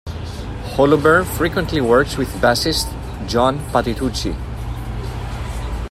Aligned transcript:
Holober 0.73 1.23
frequently 1.23 1.79
works 1.79 2.17
with 2.17 2.27
bassist 2.41 2.87
John 3.27 3.59
Patitucci. 3.69 4.35